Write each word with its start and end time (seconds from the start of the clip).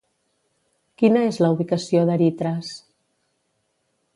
Quina 1.01 1.21
és 1.33 1.37
la 1.45 1.51
ubicació 1.57 2.07
d'Eritras? 2.11 2.73